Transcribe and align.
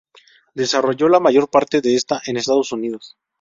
Desarrolló 0.55 1.09
la 1.09 1.19
mayor 1.19 1.47
parte 1.51 1.79
de 1.79 1.93
esta 1.93 2.23
en 2.25 2.35
Estados 2.37 2.71
Unidos. 2.71 3.17